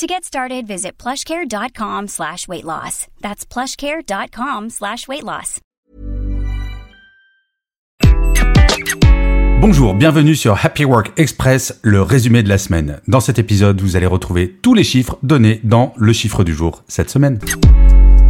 [0.00, 3.06] To get started, visit plushcare.com slash weight loss.
[3.20, 5.60] That's plushcare.com slash weight loss.
[9.60, 13.00] Bonjour, bienvenue sur Happy Work Express, le résumé de la semaine.
[13.08, 16.82] Dans cet épisode, vous allez retrouver tous les chiffres donnés dans le chiffre du jour
[16.88, 17.38] cette semaine.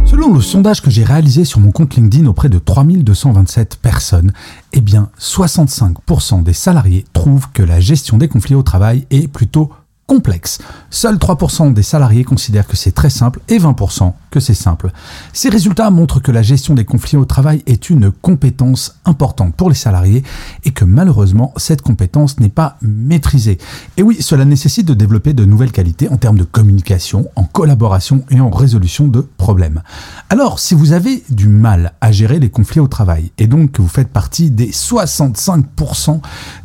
[0.03, 4.33] Selon le sondage que j'ai réalisé sur mon compte LinkedIn auprès de 3227 personnes,
[4.73, 9.71] eh bien 65% des salariés trouvent que la gestion des conflits au travail est plutôt
[10.11, 10.57] complexe.
[10.89, 14.91] Seuls 3% des salariés considèrent que c'est très simple et 20% que c'est simple.
[15.31, 19.69] Ces résultats montrent que la gestion des conflits au travail est une compétence importante pour
[19.69, 20.23] les salariés
[20.65, 23.57] et que malheureusement cette compétence n'est pas maîtrisée.
[23.95, 28.25] Et oui, cela nécessite de développer de nouvelles qualités en termes de communication, en collaboration
[28.29, 29.21] et en résolution de
[30.29, 33.81] Alors, si vous avez du mal à gérer les conflits au travail et donc que
[33.81, 36.21] vous faites partie des 65%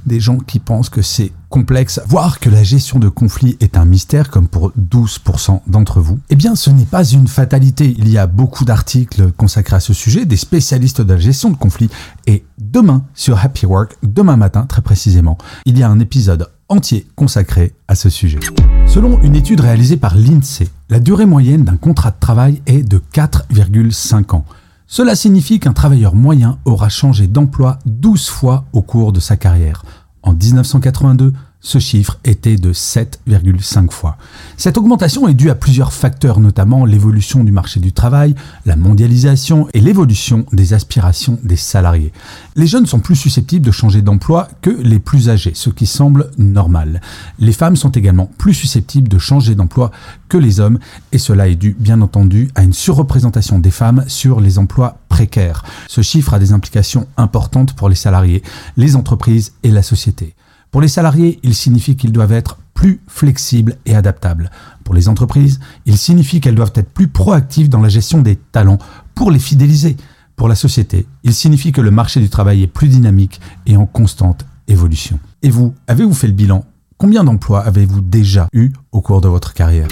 [0.06, 3.84] des gens qui pensent que c'est complexe, voire que la gestion de conflits est un
[3.84, 7.94] mystère comme pour 12% d'entre vous, eh bien ce n'est pas une fatalité.
[7.98, 11.56] Il y a beaucoup d'articles consacrés à ce sujet, des spécialistes de la gestion de
[11.56, 11.91] conflits,
[12.27, 17.06] et demain sur Happy Work, demain matin très précisément, il y a un épisode entier
[17.14, 18.41] consacré à ce sujet.
[18.86, 23.00] Selon une étude réalisée par l'INSEE, la durée moyenne d'un contrat de travail est de
[23.12, 24.45] 4,5 ans.
[24.87, 29.84] Cela signifie qu'un travailleur moyen aura changé d'emploi 12 fois au cours de sa carrière.
[30.22, 34.17] En 1982, ce chiffre était de 7,5 fois.
[34.57, 38.35] Cette augmentation est due à plusieurs facteurs, notamment l'évolution du marché du travail,
[38.67, 42.12] la mondialisation et l'évolution des aspirations des salariés.
[42.55, 46.31] Les jeunes sont plus susceptibles de changer d'emploi que les plus âgés, ce qui semble
[46.39, 47.01] normal.
[47.39, 49.91] Les femmes sont également plus susceptibles de changer d'emploi
[50.28, 50.78] que les hommes,
[51.12, 55.65] et cela est dû bien entendu à une surreprésentation des femmes sur les emplois précaires.
[55.89, 58.43] Ce chiffre a des implications importantes pour les salariés,
[58.77, 60.34] les entreprises et la société.
[60.76, 64.50] Pour les salariés, il signifie qu'ils doivent être plus flexibles et adaptables.
[64.84, 68.76] Pour les entreprises, il signifie qu'elles doivent être plus proactives dans la gestion des talents
[69.15, 69.97] pour les fidéliser.
[70.36, 73.86] Pour la société, il signifie que le marché du travail est plus dynamique et en
[73.86, 75.19] constante évolution.
[75.41, 76.66] Et vous, avez-vous fait le bilan?
[76.98, 79.88] Combien d'emplois avez-vous déjà eu au cours de votre carrière?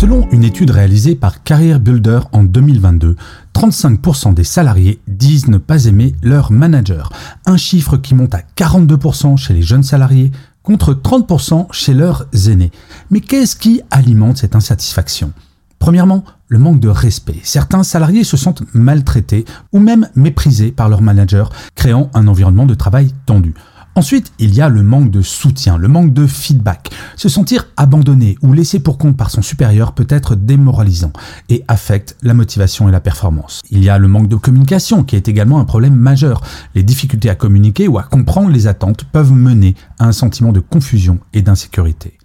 [0.00, 3.16] Selon une étude réalisée par Career Builder en 2022,
[3.54, 7.12] 35% des salariés disent ne pas aimer leur manager,
[7.44, 12.70] un chiffre qui monte à 42% chez les jeunes salariés contre 30% chez leurs aînés.
[13.10, 15.34] Mais qu'est-ce qui alimente cette insatisfaction?
[15.78, 17.40] Premièrement, le manque de respect.
[17.42, 22.72] Certains salariés se sentent maltraités ou même méprisés par leur manager, créant un environnement de
[22.72, 23.52] travail tendu.
[23.96, 26.90] Ensuite, il y a le manque de soutien, le manque de feedback.
[27.16, 31.12] Se sentir abandonné ou laissé pour compte par son supérieur peut être démoralisant
[31.48, 33.60] et affecte la motivation et la performance.
[33.70, 36.40] Il y a le manque de communication qui est également un problème majeur.
[36.76, 40.60] Les difficultés à communiquer ou à comprendre les attentes peuvent mener à un sentiment de
[40.60, 42.16] confusion et d'insécurité.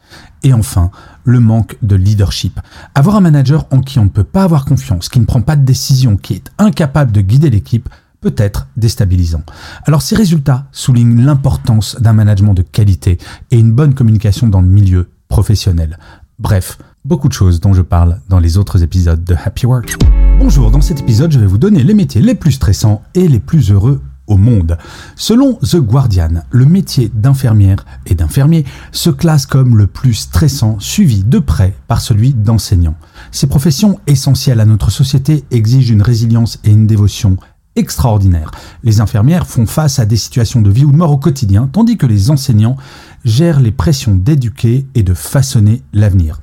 [0.43, 0.91] Et enfin,
[1.23, 2.59] le manque de leadership.
[2.93, 5.55] Avoir un manager en qui on ne peut pas avoir confiance, qui ne prend pas
[5.55, 7.89] de décision, qui est incapable de guider l'équipe,
[8.25, 9.43] peut être déstabilisant.
[9.85, 13.19] Alors ces résultats soulignent l'importance d'un management de qualité
[13.51, 15.99] et une bonne communication dans le milieu professionnel.
[16.39, 19.97] Bref, beaucoup de choses dont je parle dans les autres épisodes de Happy Work.
[20.39, 23.39] Bonjour, dans cet épisode, je vais vous donner les métiers les plus stressants et les
[23.39, 24.79] plus heureux au monde.
[25.15, 31.23] Selon The Guardian, le métier d'infirmière et d'infirmier se classe comme le plus stressant, suivi
[31.23, 32.95] de près par celui d'enseignant.
[33.31, 37.37] Ces professions essentielles à notre société exigent une résilience et une dévotion
[37.75, 38.51] extraordinaire.
[38.83, 41.97] Les infirmières font face à des situations de vie ou de mort au quotidien, tandis
[41.97, 42.77] que les enseignants
[43.23, 46.39] gèrent les pressions d'éduquer et de façonner l'avenir.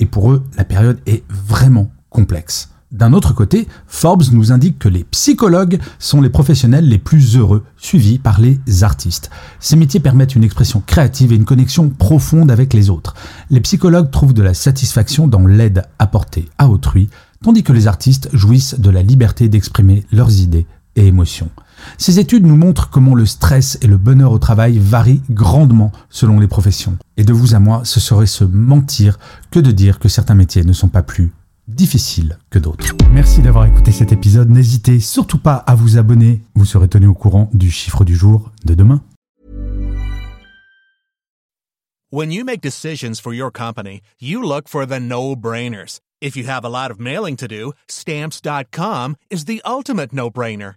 [0.00, 2.68] Et pour eux, la période est vraiment complexe.
[2.94, 7.64] D'un autre côté, Forbes nous indique que les psychologues sont les professionnels les plus heureux,
[7.76, 9.30] suivis par les artistes.
[9.58, 13.14] Ces métiers permettent une expression créative et une connexion profonde avec les autres.
[13.50, 17.08] Les psychologues trouvent de la satisfaction dans l'aide apportée à autrui,
[17.42, 21.50] tandis que les artistes jouissent de la liberté d'exprimer leurs idées et émotions.
[21.98, 26.40] Ces études nous montrent comment le stress et le bonheur au travail varient grandement selon
[26.40, 26.96] les professions.
[27.16, 29.18] Et de vous à moi, ce serait se mentir
[29.50, 31.32] que de dire que certains métiers ne sont pas plus
[31.68, 32.94] difficiles que d'autres.
[33.12, 34.50] Merci d'avoir écouté cet épisode.
[34.50, 36.42] N'hésitez surtout pas à vous abonner.
[36.54, 39.02] Vous serez tenu au courant du chiffre du jour de demain.
[42.10, 45.98] When you make decisions for your company, you look for the no-brainers.
[46.20, 50.76] If you have a lot of mailing to do, stamps.com is the ultimate no-brainer.